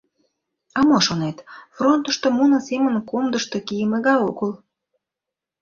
—А 0.77 0.79
мо 0.87 0.97
шонет— 1.05 1.37
фронтышто 1.75 2.27
муно 2.37 2.57
семын 2.67 2.95
комдышто 3.09 3.57
кийыме 3.67 3.97
гай 4.05 4.17
огыл... 4.29 4.51